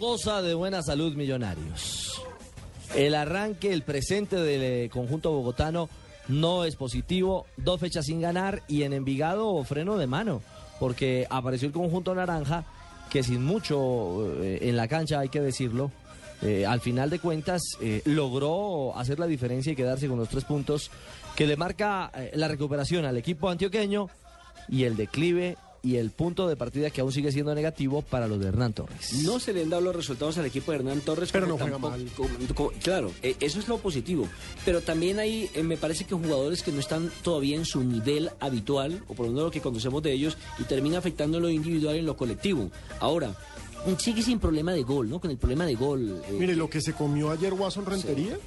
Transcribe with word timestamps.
goza 0.00 0.40
de 0.40 0.54
buena 0.54 0.82
salud 0.82 1.14
Millonarios. 1.14 2.22
El 2.96 3.14
arranque, 3.14 3.70
el 3.70 3.82
presente 3.82 4.36
del 4.36 4.62
eh, 4.62 4.88
conjunto 4.90 5.30
bogotano 5.30 5.90
no 6.28 6.64
es 6.64 6.74
positivo. 6.74 7.46
Dos 7.58 7.80
fechas 7.80 8.06
sin 8.06 8.18
ganar 8.18 8.62
y 8.66 8.84
en 8.84 8.94
Envigado 8.94 9.62
freno 9.64 9.98
de 9.98 10.06
mano, 10.06 10.40
porque 10.80 11.26
apareció 11.28 11.68
el 11.68 11.74
conjunto 11.74 12.14
naranja 12.14 12.64
que 13.10 13.22
sin 13.22 13.44
mucho 13.44 14.42
eh, 14.42 14.60
en 14.62 14.76
la 14.76 14.88
cancha, 14.88 15.20
hay 15.20 15.28
que 15.28 15.42
decirlo, 15.42 15.92
eh, 16.40 16.64
al 16.64 16.80
final 16.80 17.10
de 17.10 17.18
cuentas 17.18 17.60
logró 18.06 18.96
hacer 18.96 19.18
la 19.18 19.26
diferencia 19.26 19.72
y 19.72 19.76
quedarse 19.76 20.08
con 20.08 20.18
los 20.18 20.30
tres 20.30 20.44
puntos 20.44 20.90
que 21.36 21.46
le 21.46 21.58
marca 21.58 22.10
la 22.32 22.48
recuperación 22.48 23.04
al 23.04 23.18
equipo 23.18 23.50
antioqueño 23.50 24.08
y 24.66 24.84
el 24.84 24.96
declive 24.96 25.58
y 25.82 25.96
el 25.96 26.10
punto 26.10 26.46
de 26.48 26.56
partida 26.56 26.90
que 26.90 27.00
aún 27.00 27.10
sigue 27.12 27.32
siendo 27.32 27.54
negativo 27.54 28.02
para 28.02 28.28
los 28.28 28.38
de 28.40 28.48
Hernán 28.48 28.72
Torres. 28.72 29.22
No 29.24 29.40
se 29.40 29.52
le 29.52 29.62
han 29.62 29.70
dado 29.70 29.82
los 29.82 29.96
resultados 29.96 30.36
al 30.38 30.46
equipo 30.46 30.72
de 30.72 30.78
Hernán 30.78 31.00
Torres. 31.00 31.30
Pero 31.32 31.46
no 31.46 31.56
juega 31.56 31.72
tampoco- 31.72 31.90
mal. 31.90 32.06
como- 32.16 32.54
como- 32.54 32.70
claro, 32.82 33.10
eh, 33.22 33.36
eso 33.40 33.58
es 33.58 33.68
lo 33.68 33.78
positivo. 33.78 34.28
Pero 34.64 34.80
también 34.82 35.18
hay, 35.18 35.50
eh, 35.54 35.62
me 35.62 35.76
parece 35.76 36.04
que 36.04 36.14
jugadores 36.14 36.62
que 36.62 36.72
no 36.72 36.80
están 36.80 37.10
todavía 37.22 37.56
en 37.56 37.64
su 37.64 37.82
nivel 37.82 38.30
habitual, 38.40 39.02
o 39.08 39.14
por 39.14 39.26
lo 39.26 39.32
menos 39.32 39.44
lo 39.46 39.50
que 39.50 39.60
conocemos 39.60 40.02
de 40.02 40.12
ellos, 40.12 40.36
y 40.58 40.64
termina 40.64 40.98
afectando 40.98 41.38
en 41.38 41.42
lo 41.44 41.50
individual 41.50 41.96
y 41.96 42.00
en 42.00 42.06
lo 42.06 42.16
colectivo. 42.16 42.70
Ahora, 42.98 43.34
sigue 43.98 44.22
sin 44.22 44.38
problema 44.38 44.72
de 44.72 44.82
gol, 44.82 45.08
¿no? 45.08 45.18
Con 45.20 45.30
el 45.30 45.38
problema 45.38 45.64
de 45.64 45.74
gol. 45.74 46.20
eh, 46.28 46.32
Mire, 46.38 46.54
lo 46.56 46.68
que 46.68 46.80
se 46.82 46.92
comió 46.92 47.30
ayer 47.30 47.54
Watson 47.54 47.86
Rentería, 47.86 48.38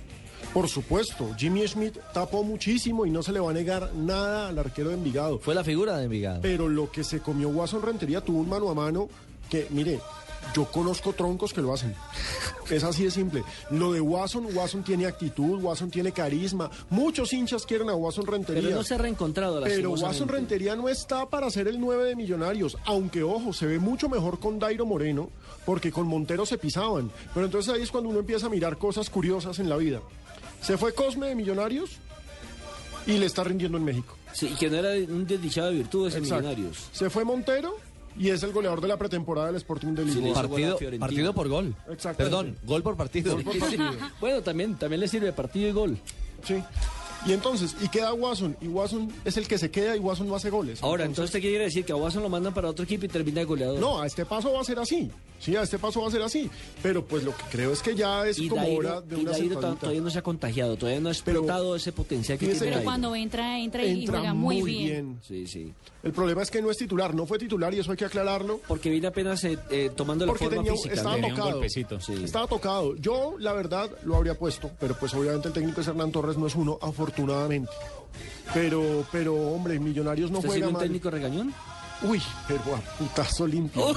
por 0.54 0.68
supuesto, 0.68 1.34
Jimmy 1.38 1.68
Schmidt 1.68 1.98
tapó 2.14 2.44
muchísimo 2.44 3.06
y 3.06 3.10
no 3.12 3.24
se 3.24 3.32
le 3.32 3.40
va 3.40 3.52
a 3.52 3.54
negar 3.54 3.94
nada 3.94 4.50
al 4.50 4.60
arquero 4.60 4.90
de 4.90 4.96
Envigado. 4.96 5.40
Fue 5.40 5.56
la 5.56 5.64
figura 5.64 5.98
de 5.98 6.06
Envigado. 6.06 6.42
Pero 6.42 6.68
lo 6.70 6.92
que 6.92 7.04
se 7.04 7.20
comió 7.20 7.50
Watson 7.50 7.82
Rentería 7.82 8.22
tuvo 8.22 8.40
un 8.40 8.50
mano 8.50 8.70
a 8.70 8.74
mano 8.74 9.10
que, 9.50 9.68
mire, 9.70 10.00
yo 10.54 10.66
conozco 10.66 11.14
troncos 11.14 11.54
que 11.54 11.62
lo 11.62 11.74
hacen. 11.74 11.96
Es 12.70 12.84
así 12.84 13.04
de 13.04 13.12
simple. 13.12 13.44
Lo 13.72 13.92
de 13.92 14.00
Watson, 14.00 14.48
Watson 14.56 14.84
tiene 14.84 15.06
actitud, 15.06 15.62
Watson 15.62 15.92
tiene 15.92 16.14
carisma. 16.14 16.72
Muchos 16.90 17.34
hinchas 17.34 17.66
quieren 17.66 17.90
a 17.90 17.94
Watson 17.96 18.26
Rentería. 18.26 18.64
pero 18.64 18.76
no 18.78 18.84
se 18.84 18.96
ha 18.96 18.98
reencontrado 18.98 19.56
Pero 19.56 19.68
lastimosamente. 19.68 20.06
Watson 20.06 20.28
Rentería 20.30 20.76
no 20.76 20.88
está 20.88 21.26
para 21.28 21.52
ser 21.52 21.68
el 21.68 21.80
9 21.80 22.06
de 22.06 22.16
Millonarios, 22.16 22.78
aunque 22.86 23.22
ojo, 23.22 23.52
se 23.52 23.66
ve 23.66 23.80
mucho 23.80 24.08
mejor 24.08 24.40
con 24.40 24.60
Dairo 24.60 24.86
Moreno, 24.86 25.30
porque 25.66 25.92
con 25.92 26.08
Montero 26.08 26.46
se 26.46 26.58
pisaban. 26.58 27.12
Pero 27.34 27.46
entonces 27.46 27.74
ahí 27.74 27.82
es 27.82 27.92
cuando 27.92 28.10
uno 28.10 28.20
empieza 28.20 28.46
a 28.48 28.50
mirar 28.50 28.78
cosas 28.78 29.10
curiosas 29.10 29.60
en 29.60 29.68
la 29.68 29.76
vida. 29.76 30.00
Se 30.64 30.78
fue 30.78 30.94
Cosme 30.94 31.28
de 31.28 31.36
Millonarios 31.36 31.92
y 33.06 33.18
le 33.18 33.26
está 33.26 33.44
rindiendo 33.44 33.78
en 33.78 33.84
México. 33.84 34.16
Sí, 34.32 34.50
y 34.52 34.56
que 34.56 34.70
no 34.70 34.78
era 34.78 34.92
un 35.14 35.28
desdichado 35.28 35.68
de 35.70 35.76
virtudes 35.76 36.16
en. 36.16 36.24
Millonarios. 36.24 36.90
Se 36.92 37.10
fue 37.10 37.24
Montero 37.24 37.76
y 38.18 38.30
es 38.30 38.42
el 38.44 38.52
goleador 38.52 38.82
de 38.82 38.88
la 38.88 38.98
pretemporada 38.98 39.48
del 39.48 39.58
Sporting 39.58 39.94
de 39.94 40.06
Lisboa. 40.06 40.34
partido, 41.00 41.34
por 41.34 41.50
gol. 41.50 41.76
Exactamente. 41.90 42.16
Perdón, 42.24 42.58
gol 42.64 42.82
por 42.82 42.96
partido. 42.96 43.36
Gol 43.36 43.44
por 43.44 43.58
partido. 43.60 43.92
Bueno, 44.20 44.42
también, 44.42 44.76
también 44.76 45.02
le 45.02 45.08
sirve 45.08 45.34
partido 45.34 45.70
y 45.70 45.72
gol. 45.72 45.98
Sí. 46.44 46.56
Y 47.26 47.32
entonces, 47.32 47.76
y 47.82 47.88
queda 47.88 48.14
Watson, 48.14 48.58
y 48.60 48.68
Watson 48.68 49.12
es 49.24 49.38
el 49.38 49.48
que 49.48 49.58
se 49.58 49.72
queda 49.72 49.96
y 49.96 50.00
Watson 50.00 50.28
no 50.28 50.36
hace 50.36 50.50
goles. 50.50 50.84
Ahora, 50.84 51.06
entonces, 51.06 51.32
¿te 51.32 51.40
quiere 51.40 51.64
decir 51.64 51.86
que 51.86 51.94
a 51.94 51.96
Watson 51.96 52.22
lo 52.22 52.30
mandan 52.30 52.54
para 52.54 52.70
otro 52.70 52.84
equipo 52.84 53.06
y 53.06 53.08
termina 53.08 53.40
de 53.40 53.46
goleador? 53.46 53.80
No, 53.80 54.02
a 54.02 54.08
este 54.08 54.26
paso 54.26 54.52
va 54.52 54.62
a 54.62 54.64
ser 54.64 54.80
así. 54.80 55.10
Sí, 55.40 55.56
a 55.58 55.64
este 55.64 55.78
paso 55.78 56.02
va 56.02 56.08
a 56.08 56.12
ser 56.12 56.22
así. 56.22 56.50
Pero 56.82 57.06
pues 57.06 57.24
lo 57.24 57.36
que 57.36 57.44
creo 57.52 57.72
es 57.74 57.82
que 57.82 57.96
ya 57.96 58.26
es 58.26 58.40
Y 58.40 58.48
como 58.48 58.62
Dairo, 58.62 58.78
hora 58.80 59.02
de 59.02 59.18
y 59.18 59.22
una 59.22 59.32
Dairo 59.32 59.60
todavía 59.76 60.02
no 60.02 60.10
se 60.10 60.20
ha 60.20 60.22
contagiado, 60.22 60.78
todavía 60.78 61.02
no 61.02 61.10
ha 61.10 61.12
explotado 61.12 61.76
ese 61.76 61.92
potencial 61.92 62.38
que 62.38 62.48
tiene 62.48 62.60
Dairo. 62.60 62.84
Cuando 62.84 63.16
entra, 63.16 63.60
entra 63.60 63.84
y 63.84 64.02
Entra 64.04 64.20
juega 64.20 64.34
muy, 64.34 64.62
bien. 64.62 65.20
Sí, 65.26 65.48
sí. 65.48 65.74
El 66.02 66.12
problema 66.12 66.42
es 66.44 66.52
que 66.52 66.62
no 66.62 66.70
es 66.70 66.78
titular, 66.78 67.14
no 67.16 67.26
fue 67.26 67.38
titular 67.40 67.74
y 67.74 67.80
eso 67.80 67.92
hay 67.92 67.98
que 67.98 68.06
aclararlo. 68.06 68.60
Porque 68.68 68.90
viene 68.90 69.08
apenas 69.08 69.44
eh, 69.46 69.58
eh, 69.70 69.92
tomando 69.96 70.26
la 70.26 70.32
Porque 70.34 70.46
forma 70.46 70.58
tenía, 70.64 70.74
física. 70.74 70.96
estaba 70.96 71.18
¿no? 71.18 71.28
tocado. 71.30 71.62
Sí. 71.70 71.86
Estaba 72.24 72.48
tocado. 72.48 72.96
Yo, 72.98 73.36
la 73.40 73.54
verdad, 73.54 73.90
lo 74.04 74.16
habría 74.16 74.38
puesto, 74.38 74.72
pero 74.80 74.98
pues 74.98 75.14
obviamente 75.14 75.48
el 75.50 75.54
técnico 75.54 75.82
es 75.82 75.88
Hernán 75.88 76.12
Torres, 76.12 76.38
no 76.38 76.48
es 76.48 76.56
uno, 76.56 76.78
afortunadamente. 76.82 77.13
Pero, 78.54 79.06
pero, 79.12 79.36
hombre, 79.36 79.80
Millonarios 79.80 80.30
no 80.30 80.38
¿Usted 80.40 80.50
juega 80.50 80.56
sigue 80.56 80.68
un 80.68 80.74
mal. 80.74 80.84
técnico 80.84 81.10
regañón? 81.10 81.54
Uy, 82.04 82.22
pero 82.48 82.76
a 82.76 82.80
putazo 82.98 83.48
limpio. 83.48 83.96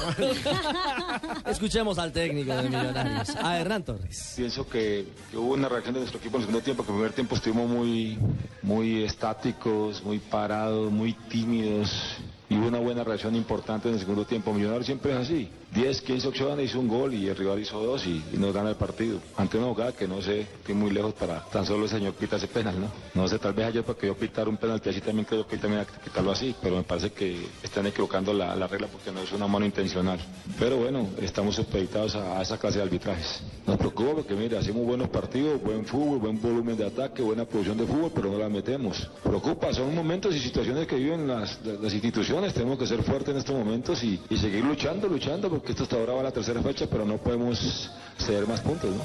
Escuchemos 1.46 1.98
al 1.98 2.12
técnico 2.12 2.54
de 2.54 2.62
Millonarios, 2.68 3.34
a 3.36 3.58
Hernán 3.58 3.82
Torres. 3.84 4.34
Pienso 4.36 4.68
que, 4.68 5.08
que 5.30 5.36
hubo 5.36 5.54
una 5.54 5.68
reacción 5.68 5.94
de 5.94 6.00
nuestro 6.00 6.20
equipo 6.20 6.36
en 6.36 6.42
el 6.42 6.46
segundo 6.46 6.64
tiempo, 6.64 6.84
que 6.84 6.90
en 6.90 6.94
el 6.94 6.98
primer 7.00 7.14
tiempo 7.14 7.34
estuvimos 7.34 7.68
muy, 7.68 8.18
muy 8.62 9.02
estáticos, 9.02 10.04
muy 10.04 10.20
parados, 10.20 10.92
muy 10.92 11.14
tímidos. 11.14 12.18
Una 12.56 12.78
buena 12.78 13.04
reacción 13.04 13.36
importante 13.36 13.88
en 13.88 13.94
el 13.94 14.00
segundo 14.00 14.24
tiempo. 14.24 14.52
Millonarios 14.52 14.86
siempre 14.86 15.12
es 15.12 15.18
así. 15.18 15.48
10, 15.74 16.00
15 16.02 16.28
opciones, 16.28 16.70
hizo 16.70 16.80
un 16.80 16.88
gol 16.88 17.12
y 17.12 17.28
el 17.28 17.36
rival 17.36 17.60
hizo 17.60 17.78
dos 17.80 18.06
y, 18.06 18.24
y 18.32 18.36
nos 18.38 18.54
gana 18.54 18.70
el 18.70 18.76
partido. 18.76 19.18
Ante 19.36 19.58
una 19.58 19.66
jugada 19.66 19.92
que 19.92 20.08
no 20.08 20.22
sé, 20.22 20.40
estoy 20.40 20.74
muy 20.74 20.90
lejos 20.90 21.12
para 21.14 21.40
tan 21.44 21.66
solo 21.66 21.84
el 21.84 21.90
señor 21.90 22.14
pita 22.14 22.36
ese 22.36 22.48
penal, 22.48 22.80
¿no? 22.80 22.88
No 23.14 23.28
sé, 23.28 23.38
tal 23.38 23.52
vez 23.52 23.66
ayer 23.66 23.84
porque 23.84 24.06
yo 24.06 24.16
pitar 24.16 24.48
un 24.48 24.56
penalti 24.56 24.88
así 24.88 25.00
también 25.00 25.26
creo 25.26 25.46
que 25.46 25.58
también 25.58 25.80
hay 25.80 25.86
que 25.86 26.00
quitarlo 26.02 26.30
así, 26.30 26.54
pero 26.62 26.76
me 26.76 26.82
parece 26.82 27.10
que 27.12 27.46
están 27.62 27.86
equivocando 27.86 28.32
la, 28.32 28.56
la 28.56 28.66
regla 28.66 28.86
porque 28.86 29.12
no 29.12 29.20
es 29.20 29.30
una 29.32 29.46
mano 29.46 29.66
intencional. 29.66 30.18
Pero 30.58 30.78
bueno, 30.78 31.08
estamos 31.20 31.56
supeditados 31.56 32.16
a, 32.16 32.38
a 32.38 32.42
esa 32.42 32.58
clase 32.58 32.78
de 32.78 32.84
arbitrajes. 32.84 33.42
Nos 33.66 33.76
preocupa 33.76 34.14
porque, 34.14 34.34
mire, 34.34 34.56
hacemos 34.56 34.86
buenos 34.86 35.08
partidos, 35.10 35.60
buen 35.62 35.84
fútbol, 35.84 36.18
buen 36.18 36.40
volumen 36.40 36.76
de 36.76 36.86
ataque, 36.86 37.22
buena 37.22 37.44
producción 37.44 37.76
de 37.76 37.86
fútbol, 37.86 38.12
pero 38.14 38.30
no 38.30 38.38
la 38.38 38.48
metemos. 38.48 39.10
Preocupa, 39.22 39.74
son 39.74 39.94
momentos 39.94 40.34
y 40.34 40.38
situaciones 40.38 40.86
que 40.86 40.96
viven 40.96 41.26
las 41.26 41.58
instituciones. 41.92 42.45
Tenemos 42.54 42.78
que 42.78 42.86
ser 42.86 43.02
fuertes 43.02 43.28
en 43.30 43.36
estos 43.38 43.54
momentos 43.54 44.02
y, 44.02 44.20
y 44.30 44.36
seguir 44.36 44.64
luchando, 44.64 45.08
luchando, 45.08 45.48
porque 45.50 45.72
esto 45.72 45.84
hasta 45.84 45.96
ahora 45.96 46.14
va 46.14 46.20
a 46.20 46.24
la 46.24 46.32
tercera 46.32 46.62
fecha, 46.62 46.86
pero 46.90 47.04
no 47.04 47.16
podemos 47.18 47.90
ceder 48.18 48.46
más 48.46 48.60
puntos, 48.60 48.90
¿no? 48.94 49.02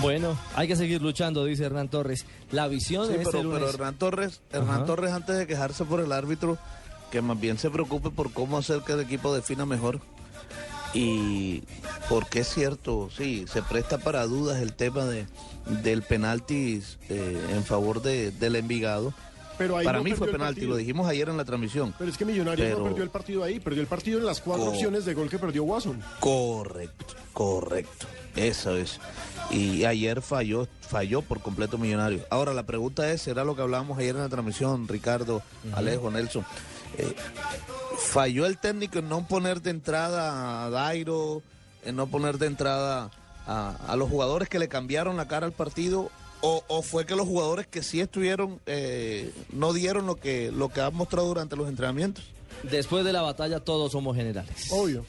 Bueno, 0.00 0.38
hay 0.54 0.66
que 0.66 0.76
seguir 0.76 1.02
luchando, 1.02 1.44
dice 1.44 1.64
Hernán 1.64 1.88
Torres. 1.88 2.24
La 2.52 2.68
visión 2.68 3.06
Sí, 3.06 3.12
de 3.12 3.18
este 3.18 3.30
pero, 3.32 3.44
lunes... 3.44 3.60
pero 3.60 3.70
Hernán 3.74 3.94
Torres, 3.96 4.40
Hernán 4.52 4.76
Ajá. 4.76 4.84
Torres 4.86 5.12
antes 5.12 5.36
de 5.36 5.46
quejarse 5.46 5.84
por 5.84 6.00
el 6.00 6.12
árbitro, 6.12 6.56
que 7.10 7.20
más 7.20 7.38
bien 7.38 7.58
se 7.58 7.70
preocupe 7.70 8.10
por 8.10 8.32
cómo 8.32 8.56
hacer 8.56 8.80
que 8.80 8.92
el 8.92 9.00
equipo 9.00 9.34
defina 9.34 9.66
mejor. 9.66 10.00
Y 10.94 11.62
porque 12.08 12.40
es 12.40 12.48
cierto, 12.48 13.10
sí, 13.16 13.44
se 13.46 13.62
presta 13.62 13.98
para 13.98 14.26
dudas 14.26 14.60
el 14.60 14.72
tema 14.72 15.04
de 15.04 15.26
del 15.82 16.02
penalti 16.02 16.82
eh, 17.10 17.46
en 17.52 17.64
favor 17.64 18.02
de, 18.02 18.32
del 18.32 18.56
Envigado. 18.56 19.12
Pero 19.60 19.76
ahí 19.76 19.84
para 19.84 19.98
no 19.98 20.04
mí 20.04 20.12
fue 20.12 20.26
penalti, 20.28 20.62
lo 20.62 20.74
dijimos 20.76 21.06
ayer 21.08 21.28
en 21.28 21.36
la 21.36 21.44
transmisión. 21.44 21.94
Pero 21.98 22.10
es 22.10 22.16
que 22.16 22.24
Millonarios 22.24 22.66
Pero- 22.66 22.78
no 22.78 22.84
perdió 22.86 23.02
el 23.04 23.10
partido 23.10 23.44
ahí, 23.44 23.60
perdió 23.60 23.82
el 23.82 23.86
partido 23.88 24.18
en 24.18 24.24
las 24.26 24.40
cuatro 24.40 24.64
Co- 24.64 24.70
opciones 24.70 25.04
de 25.04 25.12
gol 25.14 25.28
que 25.28 25.38
perdió 25.38 25.64
Watson. 25.64 26.00
Correcto, 26.18 27.14
correcto. 27.34 28.06
Eso 28.36 28.74
es. 28.76 28.98
Y 29.50 29.84
ayer 29.84 30.22
falló, 30.22 30.66
falló 30.80 31.20
por 31.22 31.40
completo 31.42 31.76
Millonario. 31.78 32.24
Ahora 32.30 32.54
la 32.54 32.62
pregunta 32.64 33.10
es, 33.12 33.20
¿será 33.22 33.44
lo 33.44 33.54
que 33.56 33.62
hablábamos 33.62 33.98
ayer 33.98 34.14
en 34.16 34.22
la 34.22 34.28
transmisión, 34.28 34.88
Ricardo, 34.88 35.42
Alejo, 35.74 36.10
Nelson? 36.10 36.44
Eh, 36.96 37.14
¿Falló 37.98 38.46
el 38.46 38.58
técnico 38.58 38.98
en 39.00 39.08
no 39.08 39.26
poner 39.26 39.60
de 39.60 39.70
entrada 39.70 40.64
a 40.64 40.70
Dairo, 40.70 41.42
en 41.84 41.96
no 41.96 42.06
poner 42.06 42.38
de 42.38 42.46
entrada 42.46 43.10
a, 43.46 43.76
a 43.88 43.96
los 43.96 44.08
jugadores 44.08 44.48
que 44.48 44.58
le 44.58 44.68
cambiaron 44.68 45.16
la 45.16 45.28
cara 45.28 45.46
al 45.46 45.52
partido? 45.52 46.10
O, 46.42 46.62
o 46.68 46.82
fue 46.82 47.04
que 47.04 47.14
los 47.14 47.26
jugadores 47.26 47.66
que 47.66 47.82
sí 47.82 48.00
estuvieron 48.00 48.60
eh, 48.66 49.30
no 49.52 49.72
dieron 49.72 50.06
lo 50.06 50.16
que, 50.16 50.50
lo 50.50 50.70
que 50.70 50.80
han 50.80 50.94
mostrado 50.94 51.28
durante 51.28 51.56
los 51.56 51.68
entrenamientos? 51.68 52.24
Después 52.62 53.04
de 53.04 53.12
la 53.12 53.22
batalla 53.22 53.60
todos 53.60 53.92
somos 53.92 54.16
generales. 54.16 54.68
Obvio. 54.70 55.04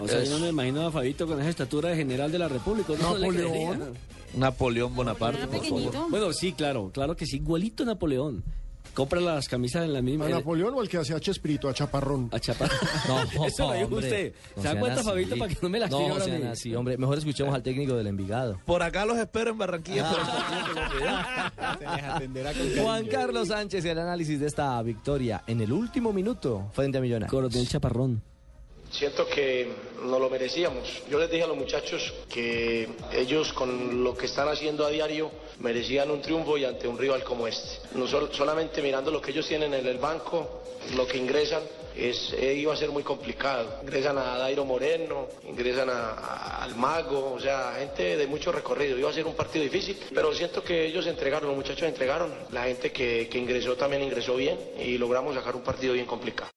O 0.00 0.06
sea, 0.06 0.22
yo 0.22 0.30
no 0.32 0.40
me 0.40 0.48
imagino 0.48 0.86
a 0.86 0.92
Fabito 0.92 1.26
con 1.26 1.40
esa 1.40 1.48
estatura 1.48 1.90
de 1.90 1.96
general 1.96 2.30
de 2.30 2.38
la 2.38 2.48
República. 2.48 2.92
¿no? 3.00 3.16
Le 3.16 3.28
Napoleón. 3.28 3.94
Napoleón 4.34 4.94
Bonaparte, 4.94 5.46
por 5.46 5.64
favor. 5.64 6.10
Bueno, 6.10 6.32
sí, 6.32 6.52
claro, 6.52 6.90
claro 6.92 7.16
que 7.16 7.26
sí, 7.26 7.36
igualito 7.36 7.82
a 7.82 7.86
Napoleón. 7.86 8.44
Compra 8.94 9.20
las 9.20 9.48
camisas 9.48 9.84
en 9.84 9.92
la 9.92 10.02
misma... 10.02 10.26
¿A 10.26 10.28
Napoleón 10.28 10.74
o 10.74 10.80
al 10.80 10.88
que 10.88 10.96
hacía 10.98 11.20
Chespirito, 11.20 11.68
a 11.68 11.74
Chaparrón? 11.74 12.28
A 12.32 12.40
Chapa. 12.40 12.66
No, 13.08 13.22
Eso 13.46 13.66
lo 13.68 13.72
dijo 13.74 13.84
hombre, 13.86 14.06
usted. 14.06 14.34
no 14.56 14.62
¿Se 14.62 14.68
da 14.68 14.80
cuenta, 14.80 15.00
así. 15.00 15.08
Fabito, 15.08 15.36
para 15.36 15.54
que 15.54 15.58
no 15.62 15.68
me 15.68 15.78
la 15.78 15.88
No 15.88 16.20
sean 16.20 16.46
así, 16.46 16.74
hombre. 16.74 16.96
Mejor 16.96 17.18
escuchemos 17.18 17.54
al 17.54 17.62
técnico 17.62 17.94
del 17.94 18.06
Envigado. 18.06 18.58
Por 18.64 18.82
acá 18.82 19.04
los 19.04 19.18
espero 19.18 19.50
en 19.50 19.58
Barranquilla. 19.58 20.10
Ah. 20.10 21.52
pero- 22.32 22.82
Juan 22.82 23.06
Carlos 23.06 23.48
Sánchez, 23.48 23.84
el 23.84 23.98
análisis 23.98 24.40
de 24.40 24.46
esta 24.46 24.80
victoria 24.82 25.42
en 25.46 25.60
el 25.60 25.72
último 25.72 26.12
minuto 26.12 26.70
frente 26.72 26.98
a 26.98 27.00
Millonarios. 27.00 27.30
Coronel 27.30 27.68
Chaparrón. 27.68 28.22
Siento 28.98 29.26
que 29.26 29.68
no 30.04 30.18
lo 30.18 30.30
merecíamos. 30.30 31.02
Yo 31.10 31.18
les 31.18 31.30
dije 31.30 31.42
a 31.44 31.46
los 31.46 31.56
muchachos 31.56 32.14
que 32.32 32.88
ellos 33.12 33.52
con 33.52 34.02
lo 34.02 34.16
que 34.16 34.26
están 34.26 34.48
haciendo 34.48 34.86
a 34.86 34.90
diario 34.90 35.30
merecían 35.60 36.10
un 36.10 36.22
triunfo 36.22 36.56
y 36.56 36.64
ante 36.64 36.88
un 36.88 36.96
rival 36.98 37.22
como 37.22 37.46
este. 37.46 37.86
No 37.94 38.06
sol- 38.06 38.30
solamente 38.32 38.80
mirando 38.80 39.10
lo 39.10 39.20
que 39.20 39.32
ellos 39.32 39.46
tienen 39.46 39.74
en 39.74 39.86
el 39.86 39.98
banco, 39.98 40.62
lo 40.96 41.06
que 41.06 41.18
ingresan, 41.18 41.62
es, 41.96 42.34
eh, 42.34 42.52
iba 42.54 42.74
a 42.74 42.76
ser 42.76 42.90
muy 42.90 43.02
complicado. 43.02 43.78
Ingresan 43.82 44.18
a 44.18 44.36
Dairo 44.36 44.64
Moreno, 44.66 45.28
ingresan 45.48 45.88
a- 45.88 46.10
a- 46.12 46.64
al 46.64 46.74
Mago, 46.76 47.32
o 47.34 47.40
sea, 47.40 47.74
gente 47.78 48.18
de 48.18 48.26
mucho 48.26 48.52
recorrido. 48.52 48.98
Iba 48.98 49.08
a 49.08 49.14
ser 49.14 49.26
un 49.26 49.34
partido 49.34 49.62
difícil, 49.64 49.98
pero 50.14 50.34
siento 50.34 50.62
que 50.62 50.86
ellos 50.86 51.06
entregaron, 51.06 51.48
los 51.48 51.56
muchachos 51.56 51.88
entregaron. 51.88 52.34
La 52.52 52.64
gente 52.64 52.92
que 52.92 53.28
ingresó 53.34 53.76
también 53.76 54.02
ingresó 54.02 54.36
bien 54.36 54.58
y 54.78 54.98
logramos 54.98 55.34
sacar 55.34 55.56
un 55.56 55.62
partido 55.62 55.94
bien 55.94 56.04
complicado. 56.06 56.44